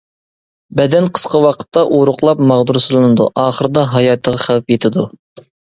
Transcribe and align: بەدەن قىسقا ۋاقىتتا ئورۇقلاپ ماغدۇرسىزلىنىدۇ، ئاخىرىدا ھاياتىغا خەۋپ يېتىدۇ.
بەدەن 0.79 1.09
قىسقا 1.17 1.41
ۋاقىتتا 1.43 1.83
ئورۇقلاپ 1.99 2.43
ماغدۇرسىزلىنىدۇ، 2.55 3.31
ئاخىرىدا 3.45 3.87
ھاياتىغا 3.97 4.45
خەۋپ 4.49 4.77
يېتىدۇ. 4.77 5.11